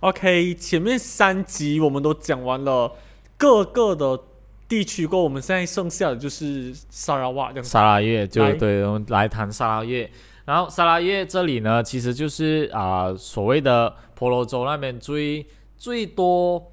[0.00, 2.90] OK，前面三集我们都讲完了
[3.36, 4.18] 各个的
[4.66, 7.68] 地区过，我们现在剩下的就是沙拉瓦这样子。
[7.68, 10.10] 沙拉越就对，我们来谈沙拉越。
[10.46, 15.46] 然后沙拉越这里呢，其实就是啊、所谓的婆罗洲那边最
[15.76, 16.72] 最多、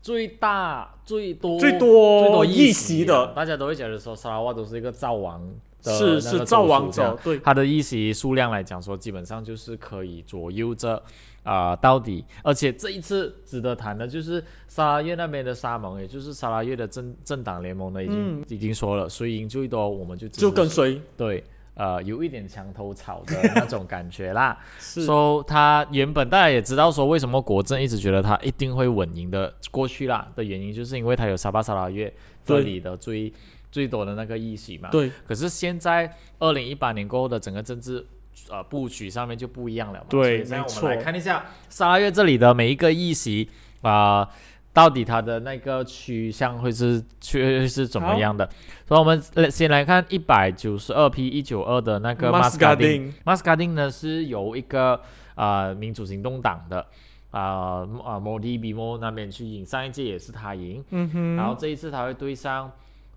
[0.00, 5.46] 最大、最多、最多最多议席席的大家都会觉得说沙拉瓦都是一个造王
[5.82, 11.02] 是是造王者，对，他的议席数量来讲说，基本上就是可以左右着
[11.42, 12.24] 啊、到底。
[12.42, 21.44] 而且这一次值得谈的就是沙拉越那边的沙盟，也就是沙拉越的政政党联盟呢，已经、已经说了，谁赢最多我们就就跟谁随对。
[21.74, 24.58] 呃，有一点墙头草的那种感觉啦。
[24.78, 32.12] 是说他原本大家也知道说，为什么国政一直觉得他一定会稳赢的过去啦的原因，就是因为他有沙巴沙拉越
[32.44, 33.32] 这里的最
[33.70, 34.90] 最多的那个议席嘛。
[34.90, 38.06] 对，可是现在二零一八年过后的整个政治
[38.50, 40.06] 呃布局上面就不一样了嘛。
[40.08, 43.48] 对所以现在我们来看一下沙拉月这里的每一个议席
[43.82, 44.28] 啊、
[44.72, 47.02] 到底它的那个趋向会是
[47.32, 48.48] 会是怎么样的？
[48.86, 52.76] 所以我们来先来看一百九十二 P 一九二的那个 Mas Mascadin。
[52.76, 55.00] Gading Mascadin 呢是由一个
[55.34, 56.86] 呃民主行动党的
[57.32, 62.70] 啊啊莫迪比莫那边去赢，上一届也是他赢，嗯哼，然后这一次他会对上，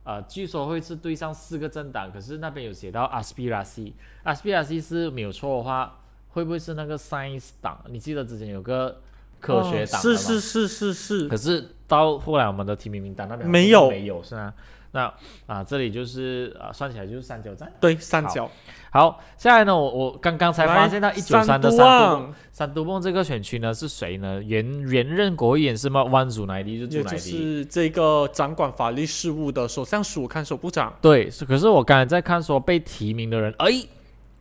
[0.06, 7.84] 呃，据说会是对上四个政党，可是那边有写到 Aspirasi，Aspirasi 是没有错的话，会不会是那个 Science 党？
[7.90, 9.02] 你记得之前有个
[9.40, 10.40] 科学党、哦是是。
[10.40, 14.54] 是是是可，是到后来我们的提名名单那边没有没有是吗？
[14.96, 15.14] 那
[15.46, 17.72] 啊这里就是啊算起来就是三角站。
[17.82, 18.50] 对，三角。
[18.90, 24.42] 好，下来呢，我我刚刚才发现到一九三的三都梦，三都梦这个选区呢是谁呢？
[24.42, 26.02] 原原任国会议员是吗？
[26.06, 27.20] 万祖乃迪就祖也就乃迪。
[27.20, 30.94] 是这个掌管法律事务的首相署看守部长。
[31.02, 33.86] 对，是可是我刚才在看说被提名的人，哎，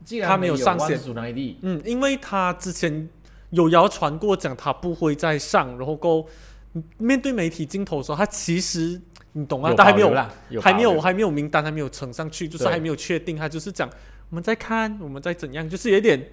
[0.04, 1.58] 竟然他没有上线万祖乃迪。
[1.62, 3.08] 嗯，因为他之前
[3.50, 6.28] 有谣传过讲他不会再上，然后过后
[6.98, 9.00] 面对媒体镜头的时候，他其实
[9.32, 10.12] 你懂啊，他还没有
[10.60, 13.88] 还没有还没有名单，还没有呈上去，就是还没有确定，他就是讲
[14.30, 16.30] 我们在看，我们在怎样，就是有点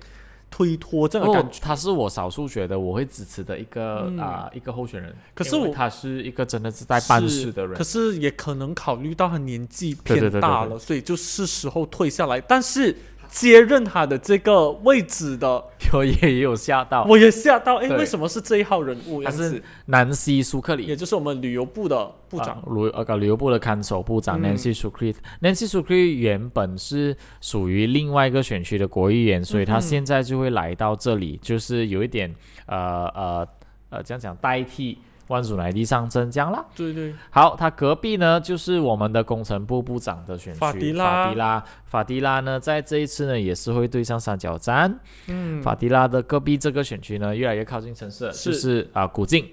[0.50, 1.60] 推脱这样的哦感觉。
[1.62, 5.16] 他是我少数觉得我会支持的一个嗯啊、一个候选人。
[5.34, 12.42] 可是我他是一个真的是在办事的人可，是也可能考虑到他年纪对对对对对偏大了，所以就是时候退下来。
[12.42, 12.96] 但是
[13.31, 17.06] 接任他的这个位置的， 我也也有吓到。
[17.06, 19.24] 我也吓到，哎，对为什么是这一号人物？
[19.24, 22.50] 他是南希苏克里也就是我们旅游部的部长。
[22.50, 25.16] 啊旅呃旅游部的看守部长嗯 Nancy Shukri。
[25.41, 33.47] Nancy Shukri 原本是属于另外一个选区的国议员，所以他现在就会来到这里，就是有一点呃呃
[33.91, 34.97] 呃这样讲代替
[35.31, 36.64] 万祖莱蒂上阵这样啦。
[36.75, 41.06] 对对，好，他隔壁呢就是我们的工程部部长的选区法迪拉。
[41.06, 45.00] 法迪拉，法迪拉呢在这一次呢也是会对上三角站。
[45.28, 48.52] 嗯，法迪拉的隔壁这个选区呢越来越靠近城市了，是。
[48.52, 49.50] 就是啊、古晋，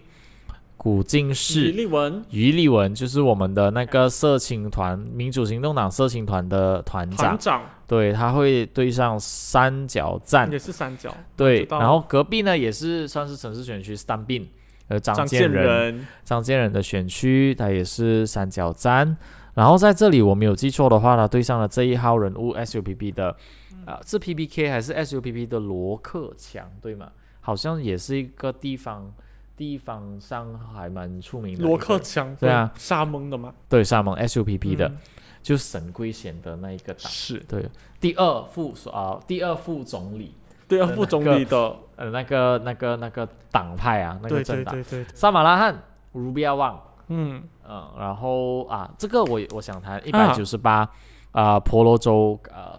[0.76, 1.60] 古晋市。
[1.60, 2.24] 李立文。
[2.30, 7.28] 于立文就是我们的那个社青团民主行动党社青团的团长。
[7.28, 7.62] 团，长。
[7.86, 14.46] 对，他会对上三角站，也是三角，对，然后隔壁呢也是算是城市选区 s t a n b i n
[14.88, 19.16] 呃张张建建仁，张建仁的选区，他也是三角站。
[19.54, 23.36] 然后在这里我没有记错的话呢，对上了这一号人物 SUPP 的，
[23.84, 27.10] 啊、是 PPK 还是 SUPP 的罗克强，对吗？
[27.40, 29.12] 好像也是一个地方
[29.56, 31.64] 地方上还蛮出名的。
[31.64, 34.96] 罗克强，对啊，沙蒙的吗，对沙蒙 SUPP 的，嗯
[35.42, 37.64] 就是沈圭贤的那一个党，是对，
[38.00, 40.34] 第二副啊、第二副总理，
[40.68, 45.76] 第二，副总那个理的，呃，那个那个那个党派啊，那个政党，对对对，对萨马拉汗、
[46.12, 50.88] 卢比亚旺，嗯，嗯，然后啊，这个我我想谈一啊百九十八
[51.32, 52.78] 啊，婆罗洲呃，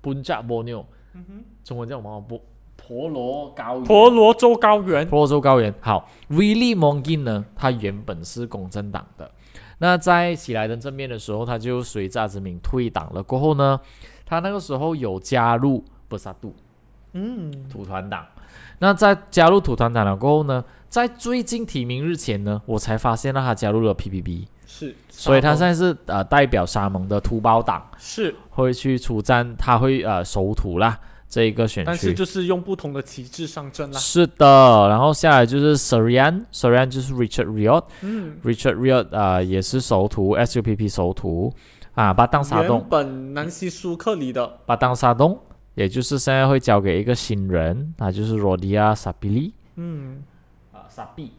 [0.00, 0.82] 本扎波纽，
[1.62, 2.18] 中文叫什么？
[2.22, 2.40] 婆
[2.76, 3.84] 婆罗高原。
[3.84, 5.74] 婆罗洲高原，婆罗洲高原。
[5.82, 9.30] 好威利蒙金呢，他原本是公正党的，
[9.78, 13.22] 那在喜来登政变的时候，他就随扎兹敏退党了。
[13.22, 13.78] 过后呢，
[14.24, 16.54] 他那个时候有加入布萨杜
[17.14, 18.24] 嗯，土团党。
[18.80, 27.84] 那在加入土团党了过后呢，在最近提名日前呢，我才发现到他加入了 PPP，是，所以他现在是呃代表沙盟的土包党。
[27.98, 32.12] 是，会去出战，他会呃守土啦这一个选但是。
[32.12, 41.52] 就是用不同的旗帜上阵啦，是的，然后下来就是 Sarian，Sarian 就是 Richard Riot，嗯，Richard Riot 啊、也是守土，SUPP 守土。
[41.94, 45.38] 啊，巴当沙原东，本南希苏克里的，巴当沙东，
[45.74, 50.22] 也就是现在会交给一个新人，他就是 Rodia Sabili 嗯，
[50.72, 51.30] 啊 Sabi，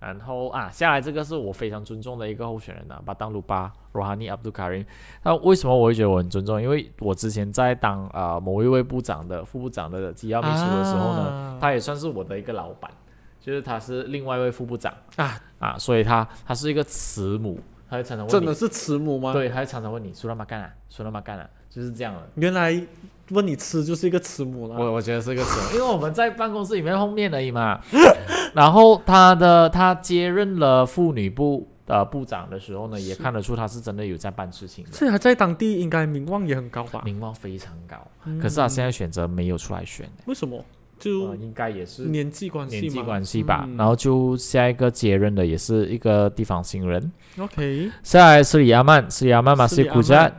[0.00, 4.86] 然后啊下来这个是我非常尊重的一个候选人啊，巴当鲁巴 Rohani Abdul Karim。
[5.22, 6.60] 那为什么我会觉得我很尊重？
[6.62, 12.90] 因为我之前在当啊、某一位部长的副部长的机要秘书的时候呢，啊他也算是我的一个老板。
[13.38, 22.26] 就是他是另外一位副部长啊啊，所以他他是一个慈母，他会常常问你真的，是慈母吗？，对，他会常常问你说那么干啊，说那么干啊，就是这样的。
[22.36, 22.82] 原来
[23.30, 24.76] 问你吃就是一个慈母了。
[24.76, 27.78] 我我觉得是一个词， 因为我们在办公室里面碰面而已嘛。
[28.54, 37.02] 然后他的他接任了妇女部呃部长的时候呢，也看得出他是真的有在办事情的，所以他在当地应该名望也很高吧？
[37.04, 37.96] 名望非常高。
[38.24, 40.64] 嗯可是他现在选择没有出来选，为什么？
[40.98, 42.80] 就呃，应该也是年纪关系。
[42.80, 43.64] 年纪关系吧。
[43.68, 50.36] 嗯然后就下一个接任的也是一个地方新人，OK，下来是里亚曼，是里亚曼马斯里亚西古加曼。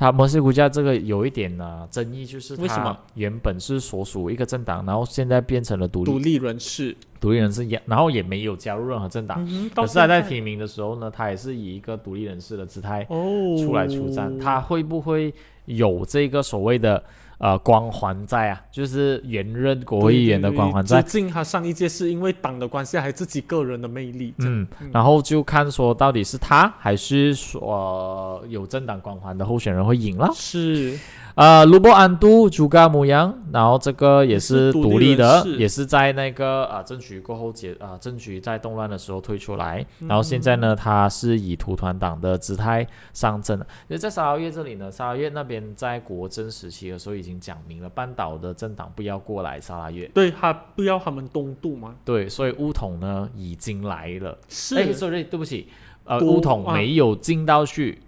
[0.00, 6.96] 他摩西骨架这个有一点呢、争议，就是他为什么原本是所属一个政党，然后现在变成了独立独立人士。
[7.20, 9.44] 独立人士，也然后也没有加入任何政党。
[9.74, 14.38] 可是他在提名的时候呢，他也是以一个独立人士的姿态哦出来出战。
[14.38, 15.30] 他会不会
[15.66, 17.04] 有这个所谓的
[17.40, 18.62] 呃光环在啊？
[18.70, 21.22] 就是原任国会议员的光环在最。
[21.22, 24.32] 近他上一届是因为党的关系，还是自己个人的魅力？
[24.38, 30.30] 嗯嗯，然后就看说到底是他还是说、呃有政党光环的候选人会赢了。
[30.34, 30.98] 是
[31.40, 43.66] 呃，卢博安都、朱嘎姆扬，然后这个也也是是独立的也是在那个呃争取过后解呃争取在动乱的时候退出来，然后现在嗯呢，他是以土团党的姿态上阵的。
[43.88, 50.06] 因为在沙拉越这里呢，沙拉越那边在国政时期的时候已经讲明了，半岛的政党不要过来沙拉越。
[50.08, 51.94] 对他不要他们东渡嘛？
[52.04, 54.36] 对，所以乌统呢已经来了。
[54.46, 55.68] 是哎，sorry，对不起，
[56.04, 58.02] 呃，乌统啊没有进到去，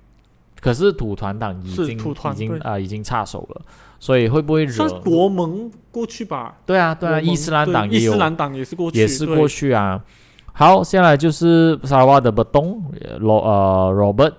[0.62, 3.60] 可是土团党已经已经啊、已经插手了，
[3.98, 5.00] 所以会不会算惹？
[5.00, 6.54] 国盟过去吧？
[6.64, 10.00] 对啊，对啊，伊斯兰党也有伊斯兰党也是过去，也是过去啊。
[10.52, 12.80] 好，接下来就是沙拉瓦的不东
[13.18, 14.34] 罗呃 Robert，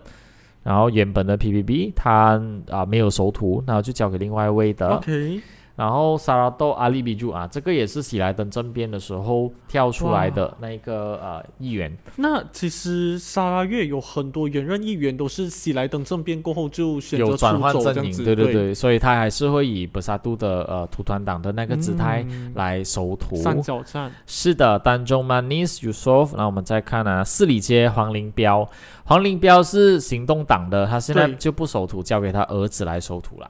[0.64, 4.88] 然后原本的 PPB 他啊、没有熟土，然后就交给另外一位的。
[4.96, 5.42] OK，
[5.76, 11.92] 然后沙拉豆阿利比朱啊，这个也是喜来登政变的时候跳出来的那个呃议员。
[12.18, 23.36] 那其实沙拉越有很多原任议员都是喜来登政变过后就选择有转出换阵营，对，对对，所以他还是会以博萨杜的呃土团党的那个姿态嗯来守土。
[23.36, 28.70] 三角战，是的，丹中 Manis Yusof，那我们再看啊，四里街黄林彪，
[29.06, 33.50] 黄林彪是行动党的，他现在就不守土，交给他儿子来守土了。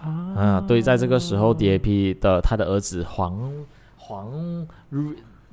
[0.00, 3.50] 啊啊，对，在这个时候，DAP 的他的儿子黄
[3.96, 4.66] 黄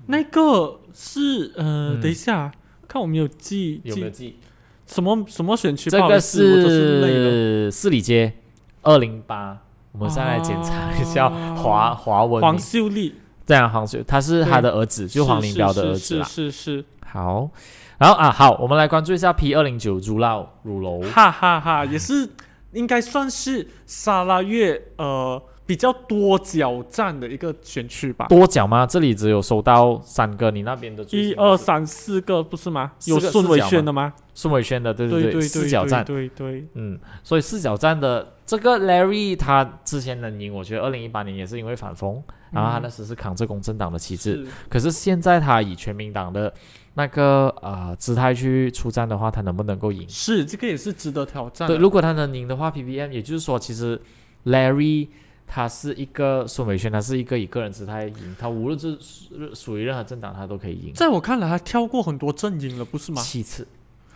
[0.05, 2.51] 那个是呃，嗯等一下，
[2.87, 4.37] 看我们有记记有没有记？
[4.85, 5.89] 什么什么选区？
[5.89, 7.29] 这个不好意思我都是累了。
[7.29, 8.33] 是四里街
[8.81, 9.57] 二零八，
[9.93, 12.61] 我们再来检查一下哦华华文黄名。
[12.61, 16.25] 秀丽这样黄秀，他是他的儿子，就是黄林彪的儿子是啦。
[16.25, 17.49] 是是是，好，
[17.97, 21.01] 然后啊，好，我们来关注一下 P 二零九乳酪乳楼。
[21.03, 22.27] 哈哈哈，也是
[22.73, 28.27] 应该算是沙拉越呃比较多角战的一个选区吧。
[28.27, 28.85] 多角吗？
[28.85, 32.91] 这里只有收到三个，你那边的一二三四个不是吗？
[33.05, 34.13] 有孙伟四角吗轩的吗？
[34.33, 42.21] 孙伟轩的，对对，对对四角战，对对，嗯，所以四角战的这个 Larry 他之前能赢，我觉得二零一八年也是因为反封，
[42.51, 46.51] 然后他那时是扛着公正党的旗帜，可是现在他以全民党的
[46.95, 50.07] 那个呃姿态去出战的话，他能不能够赢？
[50.07, 51.75] 是这个也是值得挑战的。
[51.75, 53.99] 对，如果他能赢的话，PPM 也就是说，其实
[54.45, 55.07] Larry
[55.47, 60.93] 他是一个孙伟轩，他是一个以个人姿态赢，他无论是属属于任何政党，他都可以赢。
[60.93, 63.21] 在我看来，他跳过很多阵营了，不是吗？
[63.21, 63.67] 七次，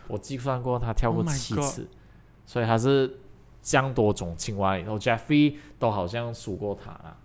[0.08, 1.88] 我计算过他跳过 Oh 七次
[2.46, 3.18] 所以他是
[3.62, 7.18] 这样多种青蛙里头，Jeffrey 都好像输过他啦。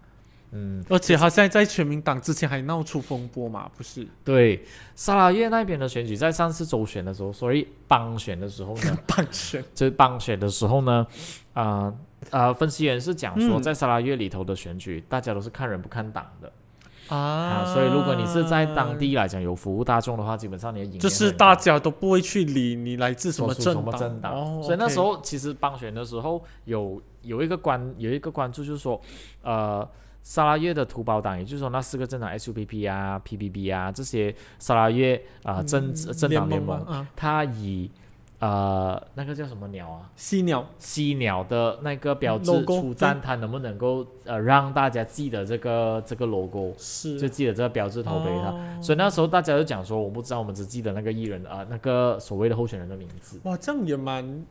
[0.54, 4.06] 嗯，而且他现在在全民党之前还闹出风波嘛，不是？
[4.22, 4.62] 对，
[4.94, 9.64] 沙拉越那边的选举，在上次周选的时候，所以帮选的时候呢， 帮选。
[9.74, 11.06] 就是帮选的时候呢，
[11.54, 11.92] 啊、
[12.30, 13.62] 呃、分析员是讲说，嗯。
[13.62, 16.52] 在沙拉越里头的选举，大家都是看人不看党的。
[17.08, 17.16] 啊。
[17.16, 29.00] 啊，所以如果你是在当地来讲有服务大众的话，基本上你的就是大家都不会去理你来自什么政党，哦所以那时候其实帮选的时候有有一个关有一个关注，就是说，
[29.42, 29.88] 呃，
[30.22, 37.90] 沙拉越的土保党，也就是说那四个政党 SUPP 啊、PBB 啊这些沙拉越啊、呃政嗯政党联盟，盟嘛啊，它以
[38.38, 40.10] 呃那个叫什么鸟啊？
[40.16, 48.50] 犀鸟犀鸟的那个标志出战，它能不能够呃让大家记得这个这个 logo，是就记得这个标志投给他。
[48.50, 53.40] 哦所以那时候大家就讲说，我不知道，我们只记得那个艺人啊、呃那个所谓的候选人的名字。
[53.44, 54.44] 哇，这样也蛮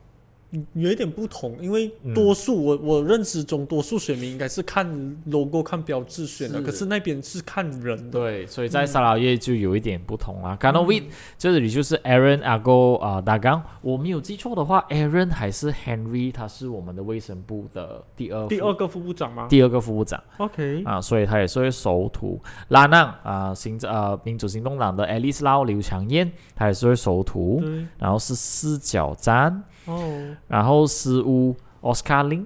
[0.74, 4.86] 有一点不同，因为嗯多数、我我认知中多数选民应该是看
[5.26, 8.20] logo 看标志选的，是可是那边是看人的。
[8.20, 10.56] 对，所以在沙拉越就有一点不同啦。
[10.60, 22.40] g a n o v i 嗯这里就是 Aaron Ago 啊、大纲，我没有记错的话，Aaron 还是 Henry，他是我们的卫生部的第二第二个副部长吗第二个副部长？OK，啊，所以他也是会首图。
[22.68, 27.62] 拉浪啊，行呃民主行动党的 Alice Lau 刘强燕，他也是会首图。
[27.98, 32.44] 然后是四角站，哦，然后失乌 Oscar Lin，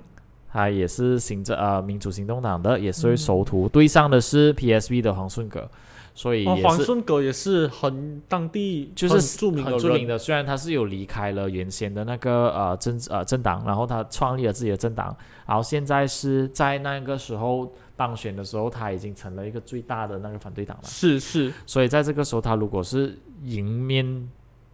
[0.47, 3.67] 他也是行政呃民主行动党的，也是会首图。
[3.67, 5.67] 对上的是 PSV 的黄顺格，
[6.13, 6.79] 所以哦，黄。
[6.79, 20.83] 顺格也是很当地就是很著名很著名的，虽然他是有离开了原先的那个呃政呃政党，然后他创立了自己的政党，然后现在是在那个时候当选的时候，他已经成了一个最大的那个反对党了。
[20.83, 24.29] 是是，所以在这个时候，他如果是迎面，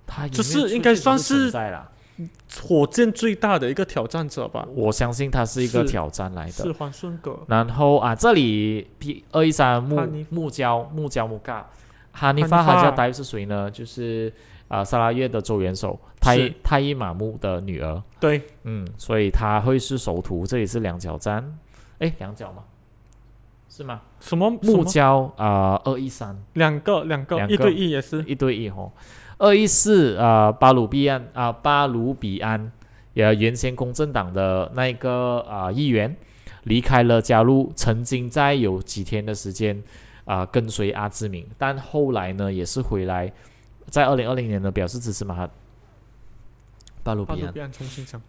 [0.06, 1.90] 他就是应该算是在啦。
[2.62, 6.52] 火箭最大的一个挑战者吧，我相信他是一个挑战来的。
[6.52, 7.40] 是黄顺格。
[7.48, 10.00] 然后啊，这里 P 二一三木
[10.30, 11.70] 木胶木胶木嘎，
[12.12, 13.70] 哈尼发哈加代是谁呢？
[13.72, 14.32] 就是
[14.68, 18.02] 啊沙拉越的州元首泰是泰伊马木的女儿。
[18.20, 21.58] 对，嗯，所以他会是首徒，这里是两角站，
[22.00, 22.64] 哎，两角吗？
[23.70, 24.02] 是吗？
[24.20, 28.92] 什么木胶啊，二一三两个两个两个一对一也是，一对一吼，
[29.42, 32.72] 二一四啊巴鲁比安啊巴鲁比安，
[33.14, 36.16] 也原先公正党的那个啊议员
[36.66, 39.82] 离开了，加入曾经在有几天的时间
[40.26, 43.34] 啊跟随阿兹敏，但后来呢也是回来，
[43.88, 45.50] 在二零二零年呢表示支持马哈
[47.02, 47.40] 巴鲁比安。
[47.40, 48.22] 巴鲁比安重新讲，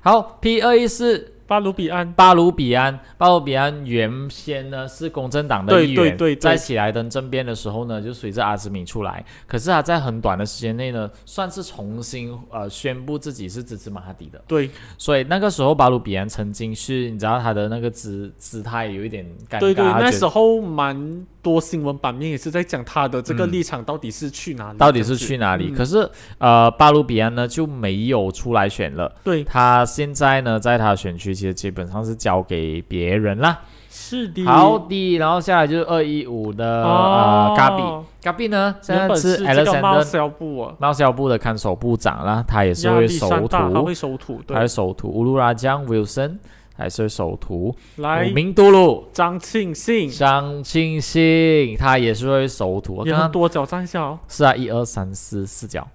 [0.00, 2.12] 好，P 二一四巴鲁比安。
[2.12, 6.36] 巴鲁比安，巴鲁比安原先呢是公正党的对议员，对对对。
[6.36, 14.70] 在喜来登政变的时候呢，就随着阿兹敏出来，可是他在很短的时间内呢，算是重新呃宣布自己是支持马哈迪的，对。
[14.96, 25.68] 所以那个时候巴鲁比安曾经是你知道他的那个姿姿态有一点尴尬，对对，那时候蛮多新闻版面也是在讲他的这个嗯立场到底是去哪里，到底是去哪里？
[25.70, 29.14] 嗯可是呃，巴鲁比安呢就没有出来选了。
[29.22, 33.60] 对，他现在呢，在他选区其实基本上是交给别人啦。
[33.90, 37.82] 是的，好的，然后下来就是二一五的哦呃，嘎比，
[38.22, 45.08] 嘎比呢现在是 Alexander 小布啊，猫小部的看守部长啦，他也是会首山大他图会，首图，他会守土。
[45.08, 46.38] 乌鲁拉江 Wilson
[46.76, 52.96] 还是会首图，来五名杜鲁张庆信张庆信他也是会首图。
[52.96, 55.86] 我也很多角站一下哦，是啊，一二三四四角。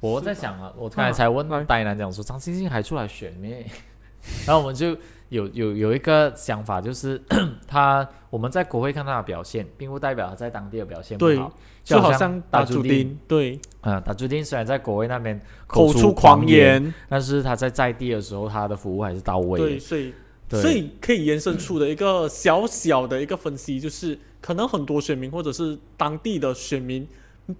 [0.00, 3.64] 我在想啊，我刚才才问来呆男讲说张庆信还出来选咩？
[4.46, 4.96] 然后我们就
[5.28, 7.22] 有有有一个想法，就是
[7.68, 11.52] 他我们在国会看他的表现，并不代表他在当地的表现不好。
[11.84, 19.80] 就好像像打主朱丁，丁，对，嗯，打朱丁虽然在国会那边口出狂言，言，但是他在在地的时候，他的服务还是到位对，的。
[19.80, 20.12] 所以
[20.50, 27.06] 所以可以延伸出的一个小小的一个分析，就是可能很多选民或者是当地的选民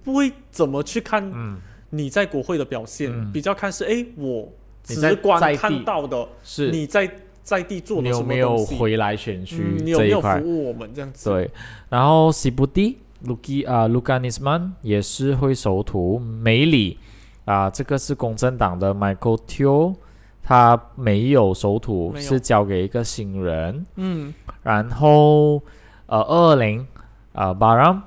[0.03, 1.59] 不会怎么去看嗯，
[1.91, 4.51] 你在国会的表现，嗯比较看是哎我
[4.87, 7.09] 你在直观看到的，是你在
[7.43, 10.27] 在地做你了什么有没有，回来选区嗯，你有没有服？
[10.43, 11.29] 务我们这样子？
[11.29, 11.51] 对，
[11.89, 16.99] 然后西布蒂、卢基啊、卢甘尼斯曼也是会守土，梅里
[17.45, 19.95] 啊，这个是公正党的 Michael Teo，
[20.43, 23.85] 他没有守土，是交给一个新人。
[23.95, 25.61] 嗯，然后
[26.05, 26.85] 呃，二二零
[27.33, 28.01] 啊，Baram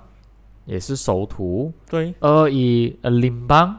[0.65, 3.79] 也是守土，对，二二一呃林邦。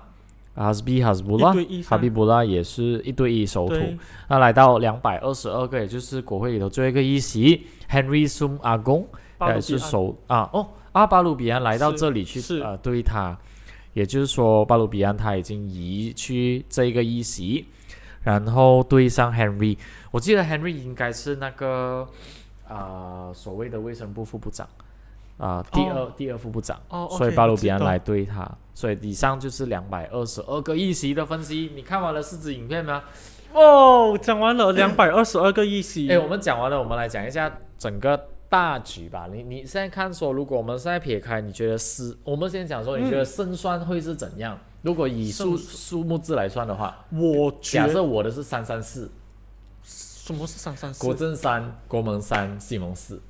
[0.58, 1.98] Hasbi 一 Hasbullah 对一三。
[1.98, 9.08] Habibullah 也是一对一首图，对，那来到两百二十二个，也就是国会里头最后一个议席，Henry Sum 阿公也是
[9.38, 9.80] 巴鲁比安。
[9.80, 13.38] 首啊哦，阿巴鲁比安来到这里去是呃对他，
[13.94, 17.66] 也就是说巴鲁比安他已经移去这一个议席，
[18.24, 19.78] 然后对上 Henry，
[20.12, 22.08] 我记得 Henry 应该是那个
[22.68, 24.68] 啊、所谓的卫生部副部长
[25.38, 26.80] 啊、第二、哦第二副部长。
[26.90, 31.72] 哦，所以巴鲁比安来对他，所以以上就是两百二十二个议席的分析。
[31.76, 33.04] 你看完了四支影片吗？
[33.54, 39.30] 哦，讲完了两百二十二个议席，哎、我们讲完了，我们来讲一下整个大局吧。
[39.32, 44.60] 你你现在看说，如果我们现在撇开，你觉得是，我们先讲说，你觉得胜算会是怎样？
[44.82, 49.12] 如果以数数目字来算的话，我假设我的是三三四，
[49.84, 51.04] 什么是三三四？
[51.06, 51.14] 国？
[51.14, 53.22] 政三、国盟三、西盟四，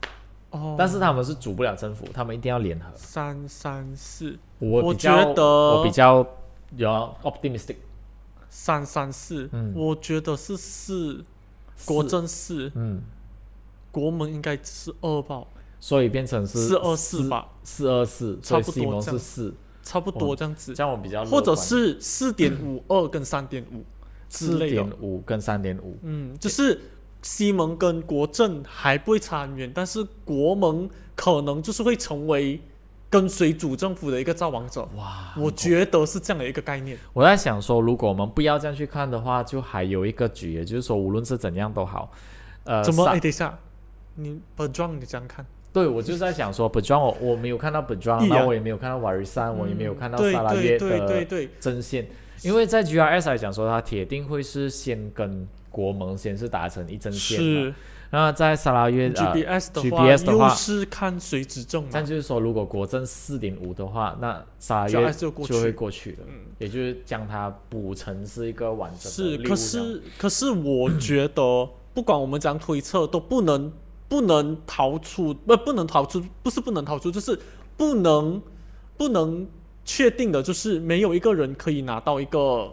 [0.52, 2.86] 哦，但是他们是组不了政府，他们一定要联合。
[2.96, 4.38] 三三四。
[4.60, 6.24] 我我觉得我比较
[6.76, 7.78] 有 optimistic，
[8.50, 9.74] 三三四，嗯。
[9.76, 11.26] 我觉得是四，
[11.84, 13.02] 国四政四，嗯，
[13.92, 15.44] 国门应该是二吧，
[15.80, 19.54] 所以变成是四二四吧，四二四，差不多是四。
[19.82, 23.84] 差不多这样子，这样我比较或者是四点五二跟三点五
[24.28, 24.94] 之四类的点。
[25.02, 26.80] 五跟三点五，嗯，就是
[27.24, 32.62] 西蒙跟国政还不会差很远，但是国盟可能就是会成为
[33.10, 34.88] 跟随主政府的一个造王者。
[34.96, 35.34] 哇！
[35.38, 36.96] 我觉得是这样的一个概念。
[37.14, 42.12] 我在想说，如果我们不要这样去看的话，就还有一个局，也就是说，无论是怎样都好，
[42.66, 43.06] 呃，怎么？
[43.06, 43.58] 哎，等一下，
[44.20, 45.46] 你本庄你这样看？
[45.72, 52.08] 对，我就是在想说 b e o n 我我没有看到 b e 样然后我也没有看到瓦瑞山，我也没有看到萨拉约对对对的对，针线，
[52.42, 57.74] 因为在 GRS 来讲说，它铁定会是先跟国盟先是达成一针线嘛，是。
[58.12, 62.04] 那在萨拉约呃 GPS 的话，GPS 的话又是看谁执政但。
[62.04, 65.72] 就是说，如果国政四点五的话，那萨拉约就会。
[65.72, 73.72] 过去了，嗯，也就是将它补成是一个完整的是，可是可是我觉得，不管我们怎样推测，都不能
[74.10, 77.40] 不能逃出，不不能逃出，不是不能逃出，就是
[77.78, 78.42] 不能
[78.98, 79.48] 不能
[79.86, 82.70] 确定的，就是没有一个人可以拿到一个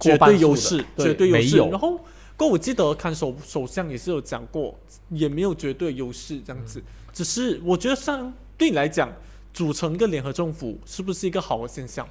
[0.00, 1.56] 绝对优势，对绝对优势。
[1.56, 1.98] 然后，
[2.36, 4.76] 过我记得看首首相也是有讲过，
[5.08, 9.10] 也没有绝对优势这样子，只是我觉得像对你来讲，
[9.54, 12.04] 组成一个联合政府是不是一个好的现象？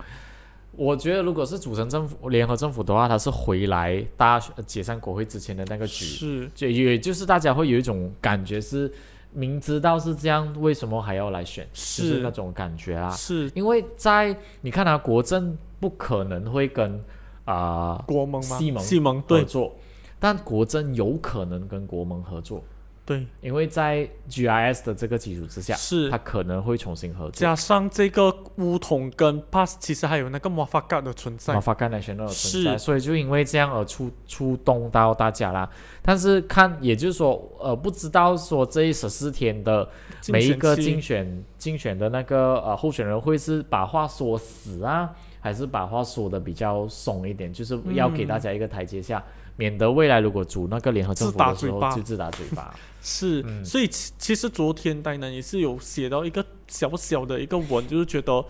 [0.74, 8.92] 我觉得，如果是组成政府联合政府的话，他是回来大解散国会之前的那个局，是就也就是大家会有一种感觉是，
[9.34, 11.68] 明知道是这样，为什么还要来选？
[11.74, 13.10] 就是是那种感觉啊。
[13.12, 17.04] 是因为在你看啊，国政不可能会跟
[17.44, 18.58] 啊、国盟吗？
[18.58, 19.75] 西盟西盟合对作，
[20.20, 22.63] 但国政有可能跟国盟合作，
[23.03, 27.31] 对因为在 GIS 的这个基础之下，是它可能会重新合作。
[27.31, 31.60] 加上这个乌统跟 pass，其实还有那个魔法嘎的存在马。
[31.60, 35.70] 法干 national 的存在，是所以就因为这样而出出动到大家啦。
[36.01, 39.88] 但是看，也就是说，呃，不知道说这一十四天的
[40.29, 49.24] 每一个竞竞选竞选的那个呃候选人会是把话说死啊，还是把话说的比较松一点，就是要给大家一个台阶下，
[49.55, 51.96] 免得未来如果组那个联合政府的时候嘴巴。
[51.96, 52.74] 就自打嘴巴。
[53.01, 53.65] 是，嗯。
[53.65, 58.46] 所以其其实昨天呆男也是有写到一个小小的一个文，就是觉得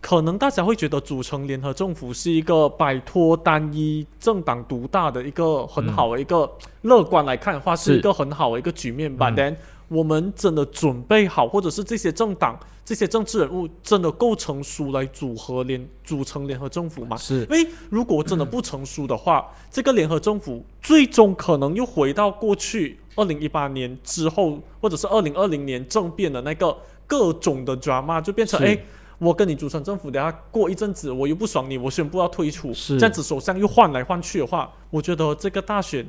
[0.00, 6.48] 可能大家会觉得组成联合政府是一个摆脱单一政党独大的一个很好的一个
[6.82, 7.98] 乐观来看的话，是是。
[7.98, 9.30] 一个很好的一个局面吧。
[9.30, 9.34] 嗯。
[9.36, 9.56] 但
[9.88, 17.16] 我们真的准备好，或者是这些政党、这些政治人物真的够成熟来组合联组成联合政府吗？
[17.16, 28.78] 是因为如果真的不成熟的话，这个联合政府最终可能又回到过去二零一八年之后，或者是二零二零年政变的那个各种的 drama，就变成是哎。
[29.20, 36.06] 我跟你组成政府，等下过一阵子我又不爽你，我宣布要退出，是这样子首相又换来换去的话，我觉得这个大选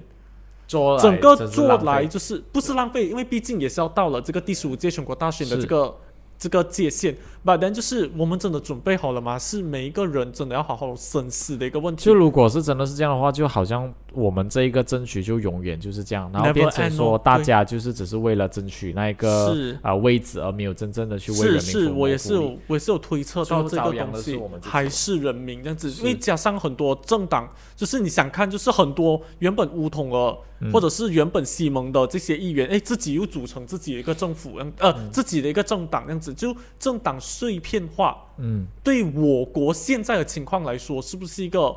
[0.70, 5.96] 整个做来就是不是浪费，因为毕竟也是要到了这个第十五届全国大选的这个
[6.38, 7.18] 这个界限。
[7.44, 9.40] But then 就是我们真的准备好了吗？
[9.40, 12.06] 是每一个人真的要好好深思的一个问题。
[12.06, 19.80] 就如果是真的是这样的话，就好像我们这一个争取就永远就是这样，然后变成说大家就是只是为了争取那一个是。
[19.82, 30.18] 啊、位置，而没有真正的去为人是是，民服务我也是有我也是有推测到这个东西还是人民这样子，因为加上很多政党，就是你想看，就是很多原本乌统的、
[30.60, 30.72] 嗯。
[30.72, 35.10] 或者是原本西蒙的这些议员，哎，自己又组成自己的一个政府，嗯呃，嗯。
[35.12, 41.74] 自己的一个政党这样子，就政党碎片化，嗯，对我国现在的情况来说，是不是一个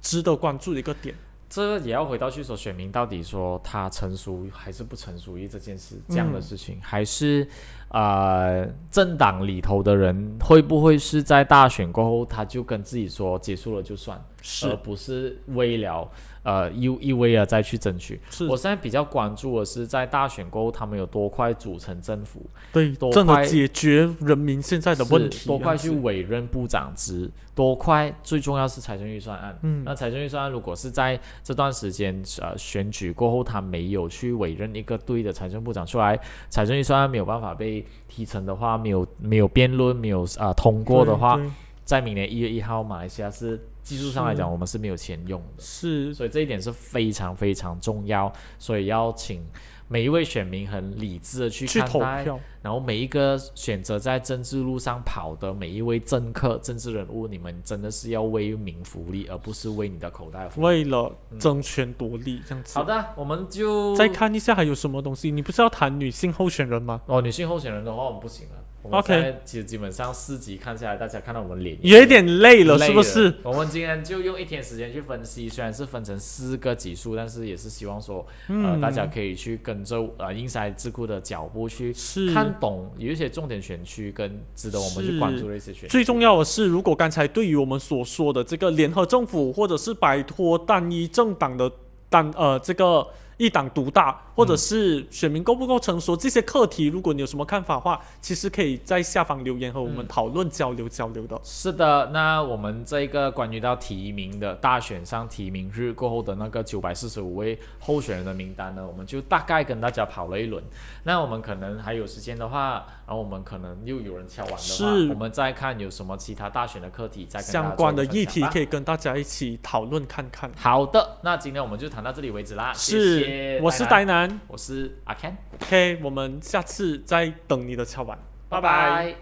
[0.00, 1.14] 值得关注的一个点？
[1.48, 6.42] 这个也要回到去说选民到底说他成熟还是不成熟于这件事这样的嗯。
[6.42, 7.46] 事情，还是
[7.94, 16.10] 呃政党里头的人会不会是在大选过后他就跟自己说结束了就算，而是不是为了
[16.42, 18.20] 呃一一味的再去争取。
[18.30, 29.56] 是我，现在比较关注的是在大选过后他们有多快组成政府，对，多快的解决人民现在的问题，多快去委任部长职，多快，最重要是财政预算案。
[29.62, 41.40] 嗯那财政预算案如果是在这段时间呃选举过后，他没有去委任一个对的财政部长出来，财政预算案没有办法被提成的话，没有没有辩论，没有啊、呃通过的话，
[41.84, 45.62] 在明年一月一号，马来西亚是技术上来讲，我们是没有钱用的。
[45.62, 46.14] 是。
[46.14, 49.42] 所以这一点是非常非常重要，所以要请
[49.88, 52.40] 每一位选民很理智的去去投看待，票。
[52.62, 60.48] 然后每一个选择在政治路上跑的每一位政客、政治人物，你们真的是要为民福利，而不是为你的口袋。
[60.56, 62.78] 为了争权夺利这样子。
[62.78, 65.30] 好，的，我们就再看一下还有什么东西。
[65.30, 67.02] 你不是要谈女性候选人吗？
[67.06, 68.63] 哦，女性候选人的话，我们不行了。
[68.90, 73.34] OK 其实基本上四集看下来，大家看到我们脸有一点累了，累是不是？？
[73.42, 78.18] 我们今天就用一天时间去分析，虽然是分成四个集数，但是也是希望说，
[78.48, 81.94] 呃，嗯大家可以去跟着呃 Inside 智库的脚步去
[82.34, 85.88] 看懂有一些重点选区跟值得我们去关注的一些选区。
[85.88, 91.70] 最重要的是，如果刚才对于我们所说的这个联合政府，或者是摆脱单一政党的
[92.10, 101.40] 单呃这个一党独大，或者是选民够不够成熟这些课题，如果你有什么看法的话，其实可以在下方留言和我们嗯讨论交流交流的。
[101.42, 110.62] 是的，那我们这个关于到提名的大选上提名日过后的那个九百四十五位候选人的名单呢，我们就大概跟大家跑了一轮。
[111.02, 120.50] 那我们可能还有时间的话，然后我们可能又有人敲完的话，是我们再看有什么其他大选的课题再跟相关的议题可以跟大家一起讨论看看。
[120.56, 122.72] 好的，那今天我们就谈到这里为止啦。
[122.74, 123.23] 是，谢谢
[123.62, 124.40] 我是呆呆男。
[124.46, 129.14] 我是阿 Ken，，OK，我们下次再等你的敲板，拜拜